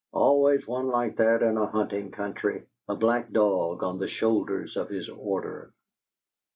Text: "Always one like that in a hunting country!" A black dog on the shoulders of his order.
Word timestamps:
"Always 0.13 0.65
one 0.67 0.87
like 0.87 1.17
that 1.17 1.43
in 1.43 1.57
a 1.57 1.67
hunting 1.67 2.09
country!" 2.09 2.63
A 2.89 2.95
black 2.95 3.29
dog 3.31 3.83
on 3.83 3.99
the 3.99 4.07
shoulders 4.07 4.75
of 4.75 4.89
his 4.89 5.07
order. 5.09 5.75